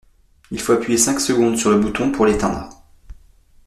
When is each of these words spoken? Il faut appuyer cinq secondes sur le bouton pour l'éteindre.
Il 0.49 0.59
faut 0.59 0.73
appuyer 0.73 0.97
cinq 0.97 1.19
secondes 1.19 1.57
sur 1.57 1.69
le 1.69 1.77
bouton 1.79 2.11
pour 2.11 2.25
l'éteindre. 2.25 2.71